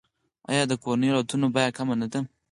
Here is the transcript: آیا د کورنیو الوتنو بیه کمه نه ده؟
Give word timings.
آیا 0.49 0.63
د 0.67 0.73
کورنیو 0.83 1.11
الوتنو 1.13 1.47
بیه 1.55 1.71
کمه 1.77 1.95
نه 2.01 2.07
ده؟ 2.11 2.19